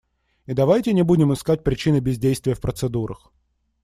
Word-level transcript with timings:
И 0.47 0.53
давайте 0.55 0.93
не 0.93 1.03
будем 1.03 1.31
искать 1.31 1.63
причины 1.63 1.99
бездействия 1.99 2.55
в 2.55 2.59
процедурах. 2.59 3.31